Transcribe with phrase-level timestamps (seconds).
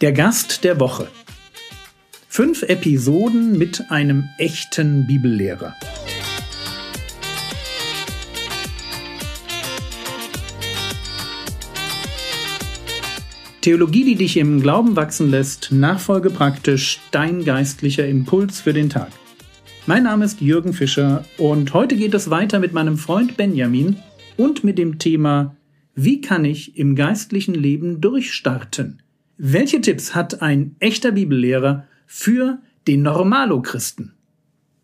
[0.00, 1.08] Der Gast der Woche.
[2.26, 5.74] Fünf Episoden mit einem echten Bibellehrer.
[13.60, 19.10] Theologie, die dich im Glauben wachsen lässt, Nachfolge praktisch, dein geistlicher Impuls für den Tag.
[19.84, 23.96] Mein Name ist Jürgen Fischer und heute geht es weiter mit meinem Freund Benjamin
[24.38, 25.56] und mit dem Thema
[25.94, 29.02] Wie kann ich im geistlichen Leben durchstarten?
[29.42, 34.12] Welche Tipps hat ein echter Bibellehrer für den Normalo-Christen?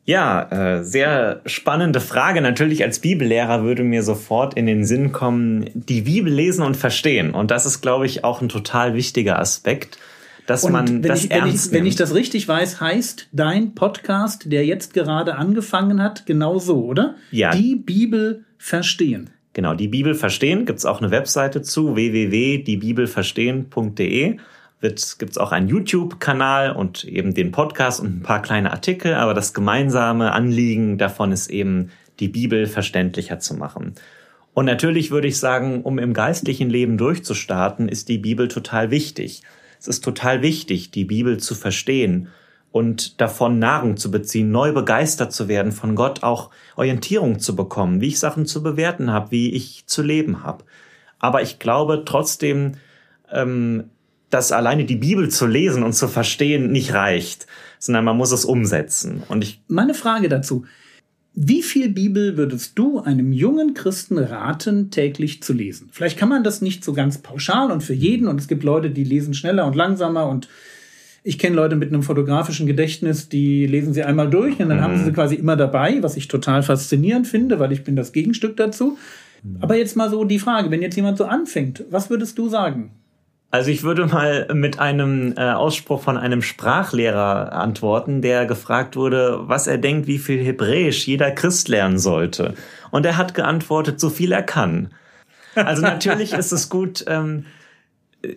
[0.07, 2.41] Ja, äh, sehr spannende Frage.
[2.41, 7.35] Natürlich als Bibellehrer würde mir sofort in den Sinn kommen, die Bibel lesen und verstehen.
[7.35, 9.99] Und das ist, glaube ich, auch ein total wichtiger Aspekt,
[10.47, 11.89] dass Und man wenn das ich, wenn, ernst ich, wenn nimmt.
[11.89, 17.17] ich das richtig weiß, heißt dein Podcast, der jetzt gerade angefangen hat, genau so, oder?
[17.31, 17.51] Ja.
[17.51, 19.29] Die Bibel verstehen.
[19.57, 24.37] Genau, die Bibel verstehen, gibt's auch eine Webseite zu, www.diebibelverstehen.de.
[24.81, 29.33] Wird, gibt's auch einen YouTube-Kanal und eben den Podcast und ein paar kleine Artikel, aber
[29.33, 31.91] das gemeinsame Anliegen davon ist eben,
[32.21, 33.95] die Bibel verständlicher zu machen.
[34.53, 39.41] Und natürlich würde ich sagen, um im geistlichen Leben durchzustarten, ist die Bibel total wichtig.
[39.81, 42.29] Es ist total wichtig, die Bibel zu verstehen
[42.73, 48.01] und davon Nahrung zu beziehen, neu begeistert zu werden von Gott, auch Orientierung zu bekommen,
[48.01, 50.65] wie ich Sachen zu bewerten habe, wie ich zu leben habe.
[51.19, 52.73] Aber ich glaube trotzdem,
[53.33, 53.85] ähm,
[54.31, 57.47] dass alleine die Bibel zu lesen und zu verstehen nicht reicht,
[57.79, 59.23] sondern man muss es umsetzen.
[59.29, 60.65] Und ich Meine Frage dazu.
[61.39, 65.91] Wie viel Bibel würdest du einem jungen Christen raten, täglich zu lesen?
[65.93, 68.89] Vielleicht kann man das nicht so ganz pauschal und für jeden und es gibt Leute,
[68.89, 70.49] die lesen schneller und langsamer und
[71.27, 74.97] ich kenne Leute mit einem fotografischen Gedächtnis, die lesen sie einmal durch und dann haben
[74.97, 78.57] sie sie quasi immer dabei, was ich total faszinierend finde, weil ich bin das Gegenstück
[78.57, 78.97] dazu.
[79.61, 82.93] Aber jetzt mal so die Frage, wenn jetzt jemand so anfängt, was würdest du sagen?
[83.51, 89.41] Also ich würde mal mit einem äh, Ausspruch von einem Sprachlehrer antworten, der gefragt wurde,
[89.49, 92.55] was er denkt, wie viel Hebräisch jeder Christ lernen sollte.
[92.93, 94.91] Und er hat geantwortet, so viel er kann.
[95.57, 97.47] Also natürlich ist es gut, ähm,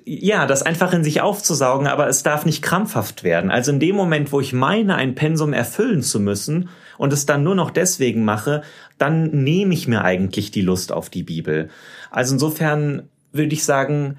[0.06, 3.52] ja, das einfach in sich aufzusaugen, aber es darf nicht krampfhaft werden.
[3.52, 7.44] Also in dem Moment, wo ich meine, ein Pensum erfüllen zu müssen und es dann
[7.44, 8.62] nur noch deswegen mache,
[8.98, 11.70] dann nehme ich mir eigentlich die Lust auf die Bibel.
[12.12, 14.18] Also insofern würde ich sagen,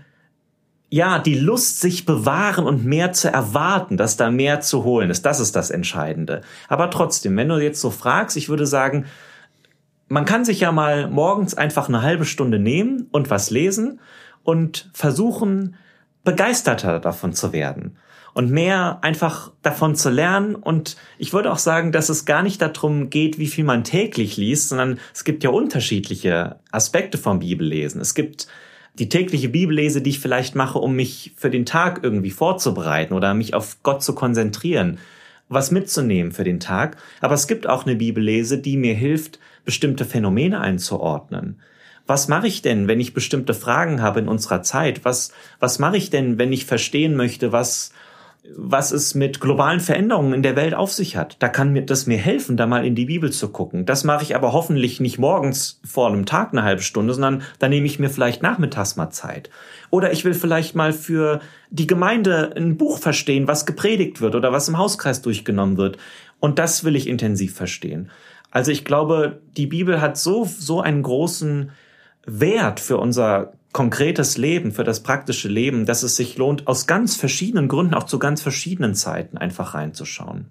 [0.89, 5.25] ja, die Lust, sich bewahren und mehr zu erwarten, dass da mehr zu holen ist,
[5.25, 6.41] das ist das Entscheidende.
[6.69, 9.07] Aber trotzdem, wenn du jetzt so fragst, ich würde sagen,
[10.09, 14.01] man kann sich ja mal morgens einfach eine halbe Stunde nehmen und was lesen
[14.43, 15.77] und versuchen,
[16.25, 17.97] begeisterter davon zu werden
[18.35, 20.55] und mehr einfach davon zu lernen.
[20.55, 24.37] Und ich würde auch sagen, dass es gar nicht darum geht, wie viel man täglich
[24.37, 28.01] liest, sondern es gibt ja unterschiedliche Aspekte vom Bibellesen.
[28.01, 28.47] Es gibt
[28.99, 33.35] die tägliche Bibellese, die ich vielleicht mache, um mich für den Tag irgendwie vorzubereiten oder
[33.35, 34.99] mich auf Gott zu konzentrieren,
[35.49, 36.97] was mitzunehmen für den Tag.
[37.21, 41.61] Aber es gibt auch eine Bibellese, die mir hilft, bestimmte Phänomene einzuordnen.
[42.07, 45.05] Was mache ich denn, wenn ich bestimmte Fragen habe in unserer Zeit?
[45.05, 47.93] Was, was mache ich denn, wenn ich verstehen möchte, was,
[48.57, 51.37] was es mit globalen Veränderungen in der Welt auf sich hat?
[51.41, 53.87] Da kann mir das mir helfen, da mal in die Bibel zu gucken.
[53.87, 57.69] Das mache ich aber hoffentlich nicht morgens vor einem Tag eine halbe Stunde, sondern da
[57.69, 59.51] nehme ich mir vielleicht nachmittags mal Zeit.
[59.91, 61.41] Oder ich will vielleicht mal für
[61.71, 65.99] die Gemeinde ein Buch verstehen, was gepredigt wird oder was im Hauskreis durchgenommen wird.
[66.41, 68.11] Und das will ich intensiv verstehen.
[68.51, 71.71] Also ich glaube, die Bibel hat so, so einen großen
[72.39, 77.17] Wert für unser konkretes Leben, für das praktische Leben, dass es sich lohnt, aus ganz
[77.17, 80.47] verschiedenen Gründen, auch zu ganz verschiedenen Zeiten einfach reinzuschauen.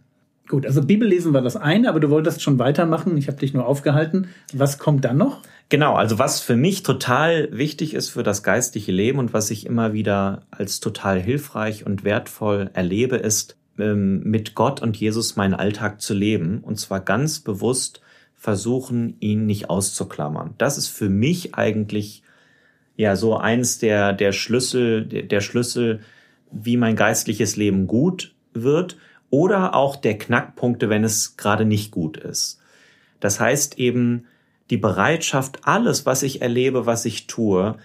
[0.47, 3.17] Gut, also Bibellesen war das eine, aber du wolltest schon weitermachen.
[3.17, 4.29] Ich habe dich nur aufgehalten.
[4.51, 5.41] Was kommt dann noch?
[5.69, 9.67] Genau, also was für mich total wichtig ist für das geistliche Leben und was ich
[9.67, 15.53] immer wieder als total hilfreich und wertvoll erlebe, ist, ähm, mit Gott und Jesus meinen
[15.53, 18.01] Alltag zu leben und zwar ganz bewusst
[18.39, 20.55] versuchen, ihn nicht auszuklammern.
[20.57, 22.23] Das ist für mich eigentlich
[22.95, 25.99] ja so eins der, der Schlüssel, der, der Schlüssel,
[26.49, 28.97] wie mein geistliches Leben gut wird
[29.29, 32.61] oder auch der Knackpunkte, wenn es gerade nicht gut ist.
[33.19, 34.25] Das heißt eben
[34.69, 37.75] die Bereitschaft, alles, was ich erlebe, was ich tue,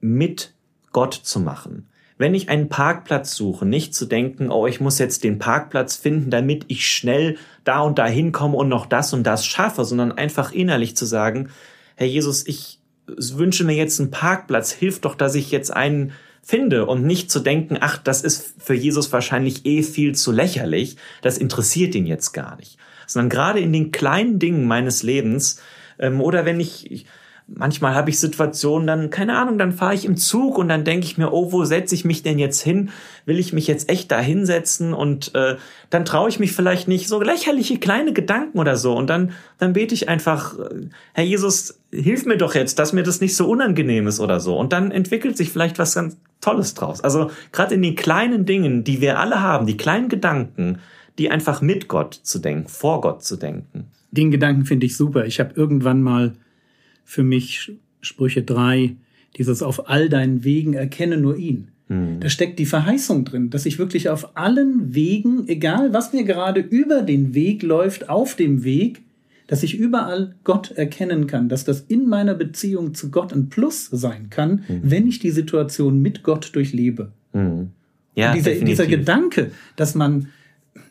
[0.00, 0.52] mit
[0.92, 1.88] Gott zu machen.
[2.18, 6.30] Wenn ich einen Parkplatz suche, nicht zu denken, oh, ich muss jetzt den Parkplatz finden,
[6.30, 10.52] damit ich schnell da und da hinkomme und noch das und das schaffe, sondern einfach
[10.52, 11.50] innerlich zu sagen,
[11.94, 16.86] Herr Jesus, ich wünsche mir jetzt einen Parkplatz, hilf doch, dass ich jetzt einen finde
[16.86, 21.38] und nicht zu denken, ach, das ist für Jesus wahrscheinlich eh viel zu lächerlich, das
[21.38, 22.78] interessiert ihn jetzt gar nicht.
[23.06, 25.60] Sondern gerade in den kleinen Dingen meines Lebens,
[25.98, 27.06] ähm, oder wenn ich, ich
[27.48, 31.06] manchmal habe ich Situationen, dann, keine Ahnung, dann fahre ich im Zug und dann denke
[31.06, 32.90] ich mir, oh, wo setze ich mich denn jetzt hin?
[33.24, 34.92] Will ich mich jetzt echt da hinsetzen?
[34.92, 35.56] Und äh,
[35.90, 37.08] dann traue ich mich vielleicht nicht.
[37.08, 38.96] So lächerliche kleine Gedanken oder so.
[38.96, 43.04] Und dann, dann bete ich einfach, äh, Herr Jesus, hilf mir doch jetzt, dass mir
[43.04, 44.58] das nicht so unangenehm ist oder so.
[44.58, 47.00] Und dann entwickelt sich vielleicht was ganz Tolles draus.
[47.00, 50.78] Also gerade in den kleinen Dingen, die wir alle haben, die kleinen Gedanken,
[51.18, 53.86] die einfach mit Gott zu denken, vor Gott zu denken.
[54.10, 55.24] Den Gedanken finde ich super.
[55.24, 56.34] Ich habe irgendwann mal
[57.06, 57.72] für mich
[58.02, 58.96] Sprüche drei
[59.38, 61.68] dieses auf all deinen Wegen erkenne nur ihn.
[61.88, 62.20] Hm.
[62.20, 66.60] Da steckt die Verheißung drin, dass ich wirklich auf allen Wegen, egal was mir gerade
[66.60, 69.02] über den Weg läuft, auf dem Weg,
[69.46, 73.86] dass ich überall Gott erkennen kann, dass das in meiner Beziehung zu Gott ein Plus
[73.92, 74.80] sein kann, mhm.
[74.82, 77.12] wenn ich die Situation mit Gott durchlebe.
[77.32, 77.70] Mhm.
[78.16, 80.28] Ja, dieser, dieser Gedanke, dass man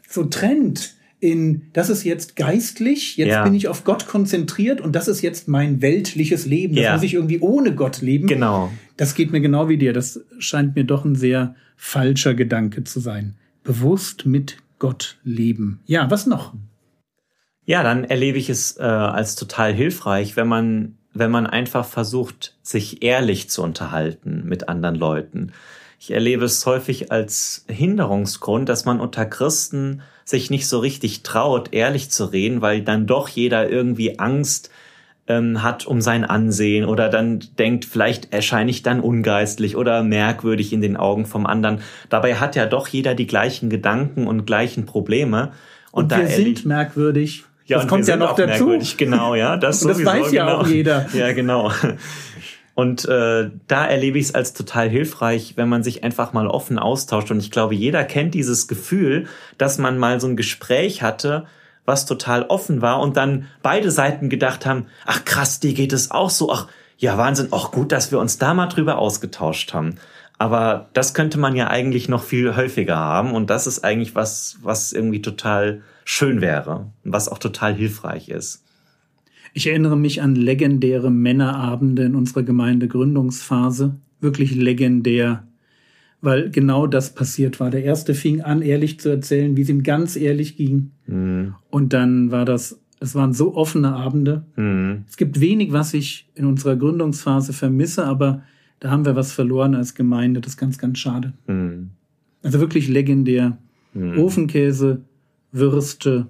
[0.08, 0.94] so trennt,
[1.26, 3.44] in, das ist jetzt geistlich, jetzt ja.
[3.44, 6.76] bin ich auf Gott konzentriert und das ist jetzt mein weltliches Leben.
[6.76, 6.94] Das ja.
[6.94, 8.28] muss ich irgendwie ohne Gott leben.
[8.28, 8.72] Genau.
[8.96, 9.92] Das geht mir genau wie dir.
[9.92, 13.36] Das scheint mir doch ein sehr falscher Gedanke zu sein.
[13.64, 15.80] Bewusst mit Gott leben.
[15.88, 16.54] Ja, was noch?
[17.66, 22.56] Ja, dann erlebe ich es äh, als total hilfreich, wenn man, wenn man einfach versucht,
[22.62, 25.52] sich ehrlich zu unterhalten mit anderen Leuten.
[26.06, 31.70] Ich erlebe es häufig als Hinderungsgrund, dass man unter Christen sich nicht so richtig traut,
[31.74, 34.70] ehrlich zu reden, weil dann doch jeder irgendwie Angst
[35.28, 40.74] ähm, hat um sein Ansehen oder dann denkt, vielleicht erscheine ich dann ungeistlich oder merkwürdig
[40.74, 41.80] in den Augen vom anderen.
[42.10, 45.54] Dabei hat ja doch jeder die gleichen Gedanken und gleichen Probleme.
[45.92, 47.46] Und, und wir sind merkwürdig.
[47.66, 48.78] Ja, das kommt ja noch dazu.
[48.98, 49.58] Genau, ja.
[49.58, 50.58] Das, und das weiß ja genau.
[50.60, 51.08] auch jeder.
[51.14, 51.72] Ja, genau.
[52.76, 56.78] Und äh, da erlebe ich es als total hilfreich, wenn man sich einfach mal offen
[56.78, 57.32] austauscht.
[57.32, 59.28] Und ich glaube, jeder kennt dieses Gefühl,
[59.58, 61.46] dass man mal so ein Gespräch hatte,
[61.86, 66.12] was total offen war und dann beide Seiten gedacht haben, ach krass, dir geht es
[66.12, 66.68] auch so, ach
[66.98, 69.96] ja, Wahnsinn, auch gut, dass wir uns da mal drüber ausgetauscht haben.
[70.38, 74.58] Aber das könnte man ja eigentlich noch viel häufiger haben und das ist eigentlich was,
[74.62, 78.65] was irgendwie total schön wäre und was auch total hilfreich ist.
[79.58, 83.96] Ich erinnere mich an legendäre Männerabende in unserer Gemeindegründungsphase.
[84.20, 85.48] Wirklich legendär,
[86.20, 87.70] weil genau das passiert war.
[87.70, 90.92] Der erste fing an, ehrlich zu erzählen, wie es ihm ganz ehrlich ging.
[91.08, 91.56] Mhm.
[91.70, 94.44] Und dann war das, es waren so offene Abende.
[94.58, 95.06] Mhm.
[95.08, 98.44] Es gibt wenig, was ich in unserer Gründungsphase vermisse, aber
[98.82, 100.42] da haben wir was verloren als Gemeinde.
[100.42, 101.32] Das ist ganz, ganz schade.
[101.48, 101.92] Mhm.
[102.44, 103.58] Also wirklich legendär.
[103.94, 104.20] Mhm.
[104.20, 105.04] Ofenkäse,
[105.54, 106.28] Würste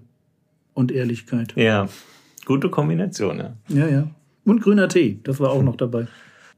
[0.75, 1.55] und Ehrlichkeit.
[1.55, 1.89] Ja.
[2.45, 3.53] Gute Kombination, ja.
[3.67, 4.07] Ja, ja.
[4.45, 6.07] Und grüner Tee, das war auch noch dabei.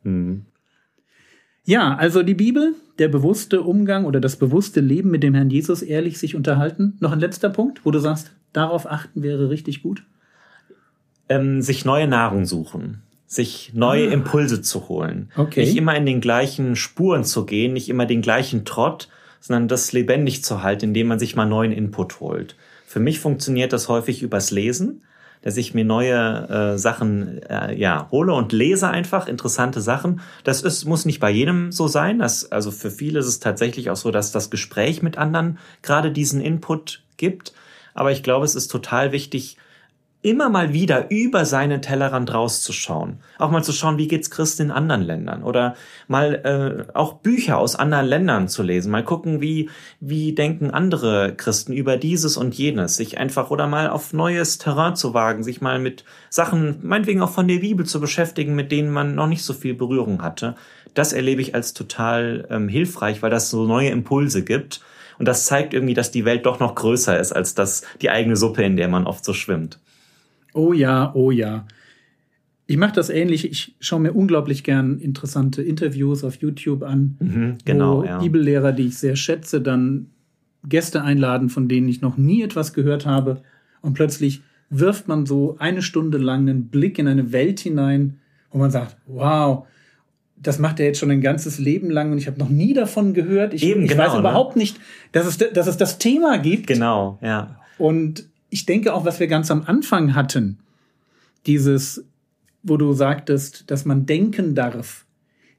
[0.04, 0.45] Mhm.
[1.63, 5.81] Ja, also die Bibel, der bewusste Umgang oder das bewusste Leben mit dem Herrn Jesus,
[5.81, 6.95] ehrlich sich unterhalten.
[7.00, 10.04] Noch ein letzter Punkt, wo du sagst, darauf achten wäre richtig gut.
[11.30, 14.13] Ähm, sich neue Nahrung suchen, sich neue ah.
[14.13, 15.30] Impulse zu holen.
[15.36, 15.62] Okay.
[15.62, 19.10] Nicht immer in den gleichen Spuren zu gehen, nicht immer den gleichen Trott,
[19.42, 22.56] sondern das lebendig zu halten, indem man sich mal neuen Input holt.
[22.86, 25.01] Für mich funktioniert das häufig übers Lesen
[25.42, 30.22] dass ich mir neue äh, Sachen äh, ja hole und lese einfach interessante Sachen.
[30.44, 32.19] Das ist, muss nicht bei jedem so sein.
[32.19, 36.12] Das, also für viele ist es tatsächlich auch so, dass das Gespräch mit anderen gerade
[36.12, 37.54] diesen Input gibt.
[37.94, 39.57] Aber ich glaube, es ist total wichtig,
[40.27, 43.19] immer mal wieder über seinen Tellerrand rauszuschauen.
[43.39, 45.75] Auch mal zu schauen, wie geht's Christen in anderen Ländern oder
[46.07, 49.69] mal äh, auch Bücher aus anderen Ländern zu lesen, mal gucken, wie
[50.02, 54.97] wie denken andere Christen über dieses und jenes, sich einfach oder mal auf neues Terrain
[54.97, 58.92] zu wagen, sich mal mit Sachen, meinetwegen auch von der Bibel zu beschäftigen, mit denen
[58.92, 60.56] man noch nicht so viel Berührung hatte.
[60.94, 64.81] Das erlebe ich als total ähm, hilfreich, weil das so neue Impulse gibt.
[65.19, 68.35] Und das zeigt irgendwie, dass die Welt doch noch größer ist als das, die eigene
[68.35, 69.80] Suppe, in der man oft so schwimmt.
[70.57, 71.68] Oh ja, oh ja.
[72.66, 73.49] Ich mache das ähnlich.
[73.49, 78.18] Ich schaue mir unglaublich gern interessante Interviews auf YouTube an, mhm, genau, wo ja.
[78.18, 80.07] Bibellehrer, die ich sehr schätze, dann
[80.68, 83.42] Gäste einladen, von denen ich noch nie etwas gehört habe.
[83.81, 88.19] Und plötzlich wirft man so eine Stunde lang einen Blick in eine Welt hinein,
[88.52, 89.68] wo man sagt, wow,
[90.35, 93.14] das macht er jetzt schon ein ganzes Leben lang und ich habe noch nie davon
[93.14, 93.54] gehört.
[93.54, 94.19] Ich, Eben, ich genau, weiß ne?
[94.19, 94.80] überhaupt nicht,
[95.11, 96.68] dass es, dass es das Thema gibt.
[96.68, 97.59] Genau, ja.
[97.78, 100.59] Und ich denke auch, was wir ganz am Anfang hatten,
[101.45, 102.06] dieses,
[102.63, 105.06] wo du sagtest, dass man denken darf,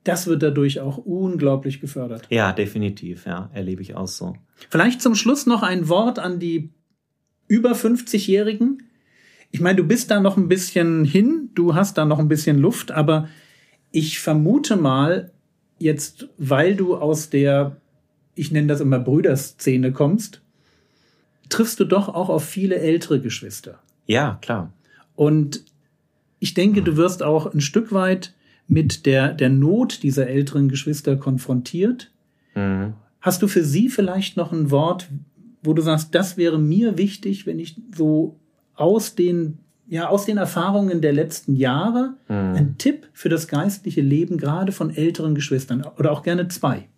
[0.05, 2.27] das wird dadurch auch unglaublich gefördert.
[2.31, 4.37] Ja, definitiv, ja, erlebe ich auch so.
[4.71, 6.71] Vielleicht zum Schluss noch ein Wort an die
[7.47, 8.83] über 50-Jährigen.
[9.51, 12.59] Ich meine, du bist da noch ein bisschen hin, du hast da noch ein bisschen
[12.59, 13.29] Luft, aber
[13.91, 15.33] ich vermute mal,
[15.79, 17.81] jetzt, weil du aus der,
[18.35, 20.43] ich nenne das immer Brüderszene kommst,
[21.49, 23.79] triffst du doch auch auf viele ältere Geschwister.
[24.07, 24.73] Ja, klar.
[25.15, 25.65] Und
[26.39, 28.35] ich denke, du wirst auch ein Stück weit
[28.69, 32.11] mit der, der Not dieser älteren Geschwister konfrontiert.
[32.55, 32.95] Mhm.
[33.21, 35.09] Hast du für sie vielleicht noch ein Wort,
[35.63, 38.37] wo du sagst, das wäre mir wichtig, wenn ich so
[38.75, 42.55] aus den, ja, aus den Erfahrungen der letzten Jahre mhm.
[42.55, 46.89] ein Tipp für das geistliche Leben gerade von älteren Geschwistern oder auch gerne zwei?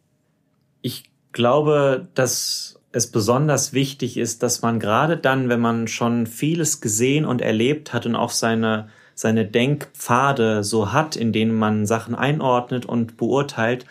[0.83, 6.81] Ich glaube, dass es besonders wichtig ist, dass man gerade dann, wenn man schon vieles
[6.81, 12.15] gesehen und erlebt hat und auch seine, seine Denkpfade so hat, in denen man Sachen
[12.15, 13.87] einordnet und beurteilt,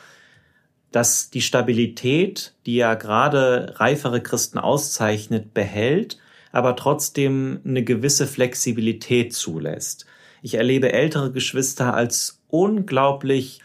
[0.91, 6.18] dass die Stabilität, die ja gerade reifere Christen auszeichnet, behält,
[6.51, 10.08] aber trotzdem eine gewisse Flexibilität zulässt.
[10.41, 13.62] Ich erlebe ältere Geschwister als unglaublich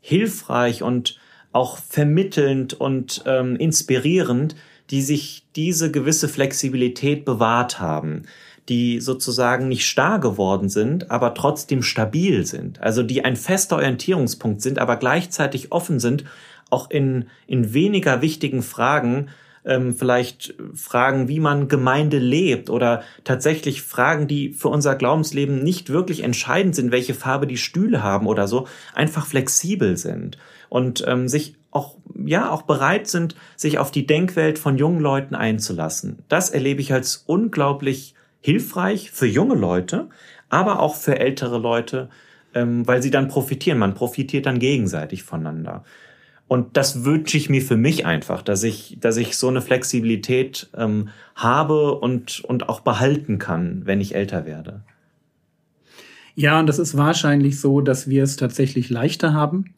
[0.00, 1.18] hilfreich und
[1.52, 4.54] auch vermittelnd und ähm, inspirierend,
[4.90, 8.22] die sich diese gewisse Flexibilität bewahrt haben,
[8.68, 14.60] die sozusagen nicht starr geworden sind, aber trotzdem stabil sind, also die ein fester Orientierungspunkt
[14.60, 16.24] sind, aber gleichzeitig offen sind,
[16.70, 19.28] auch in, in weniger wichtigen Fragen,
[19.68, 25.90] ähm, vielleicht Fragen, wie man Gemeinde lebt oder tatsächlich Fragen, die für unser Glaubensleben nicht
[25.90, 30.38] wirklich entscheidend sind, welche Farbe die Stühle haben oder so, einfach flexibel sind
[30.70, 35.34] und ähm, sich auch ja auch bereit sind, sich auf die Denkwelt von jungen Leuten
[35.34, 36.22] einzulassen.
[36.28, 40.08] Das erlebe ich als unglaublich hilfreich für junge Leute,
[40.48, 42.08] aber auch für ältere Leute,
[42.54, 43.78] ähm, weil sie dann profitieren.
[43.78, 45.84] Man profitiert dann gegenseitig voneinander.
[46.48, 50.70] Und das wünsche ich mir für mich einfach, dass ich, dass ich so eine Flexibilität
[50.74, 54.82] ähm, habe und, und auch behalten kann, wenn ich älter werde.
[56.34, 59.74] Ja, und das ist wahrscheinlich so, dass wir es tatsächlich leichter haben,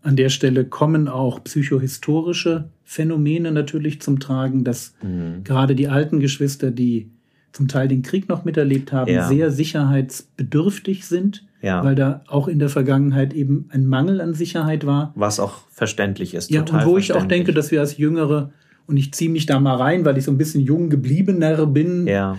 [0.00, 5.44] an der Stelle kommen auch psychohistorische Phänomene natürlich zum Tragen, dass mhm.
[5.44, 7.10] gerade die alten Geschwister, die
[7.58, 9.26] zum Teil den Krieg noch miterlebt haben, ja.
[9.26, 11.82] sehr sicherheitsbedürftig sind, ja.
[11.82, 15.12] weil da auch in der Vergangenheit eben ein Mangel an Sicherheit war.
[15.16, 16.52] Was auch verständlich ist.
[16.52, 18.52] Ja, und wo ich auch denke, dass wir als Jüngere,
[18.86, 22.06] und ich ziehe mich da mal rein, weil ich so ein bisschen jung gebliebener bin,
[22.06, 22.38] ja.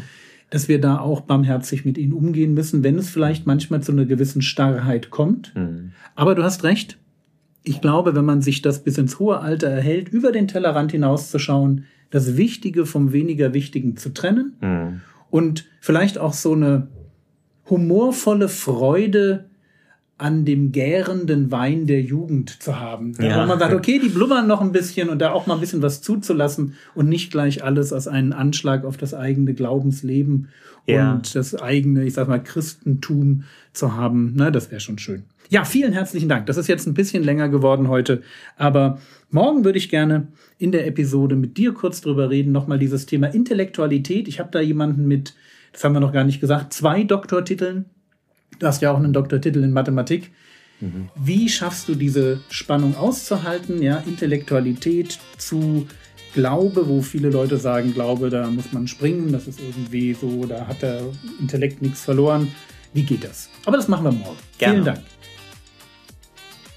[0.52, 4.06] dass wir da auch barmherzig mit ihnen umgehen müssen, wenn es vielleicht manchmal zu einer
[4.06, 5.54] gewissen Starrheit kommt.
[5.54, 5.92] Mhm.
[6.16, 6.98] Aber du hast recht,
[7.64, 11.84] ich glaube, wenn man sich das bis ins hohe Alter erhält, über den Tellerrand hinauszuschauen,
[12.10, 15.02] das Wichtige vom weniger Wichtigen zu trennen mhm.
[15.30, 16.88] und vielleicht auch so eine
[17.70, 19.49] humorvolle Freude
[20.20, 23.14] an dem gärenden Wein der Jugend zu haben.
[23.20, 23.42] Ja.
[23.42, 25.82] Wo man sagt, okay, die blubbern noch ein bisschen und da auch mal ein bisschen
[25.82, 30.50] was zuzulassen und nicht gleich alles als einen Anschlag auf das eigene Glaubensleben
[30.86, 31.14] ja.
[31.14, 34.36] und das eigene, ich sag mal, Christentum zu haben.
[34.36, 35.24] Ne, das wäre schon schön.
[35.48, 36.48] Ja, vielen herzlichen Dank.
[36.48, 38.22] Das ist jetzt ein bisschen länger geworden heute,
[38.58, 39.00] aber
[39.32, 43.28] morgen würde ich gerne in der Episode mit dir kurz drüber reden, nochmal dieses Thema
[43.28, 44.28] Intellektualität.
[44.28, 45.34] Ich habe da jemanden mit,
[45.72, 47.86] das haben wir noch gar nicht gesagt, zwei Doktortiteln.
[48.60, 50.32] Du hast ja auch einen Doktortitel in Mathematik.
[50.82, 51.10] Mhm.
[51.16, 53.82] Wie schaffst du diese Spannung auszuhalten?
[53.82, 55.88] Ja, Intellektualität zu
[56.34, 60.68] Glaube, wo viele Leute sagen, Glaube, da muss man springen, das ist irgendwie so, da
[60.68, 61.02] hat der
[61.40, 62.50] Intellekt nichts verloren.
[62.94, 63.50] Wie geht das?
[63.66, 64.38] Aber das machen wir morgen.
[64.58, 64.74] Gerne.
[64.74, 65.00] Vielen Dank.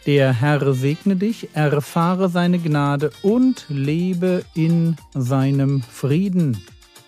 [0.06, 6.56] Der Herr segne dich, erfahre seine Gnade und lebe in seinem Frieden.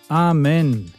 [0.09, 0.94] Amen.